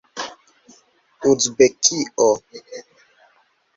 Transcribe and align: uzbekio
uzbekio 1.31 2.27